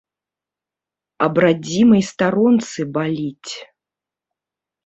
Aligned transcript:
Аб 1.25 1.33
радзімай 1.43 2.01
старонцы 2.11 2.81
баліць! 2.97 3.51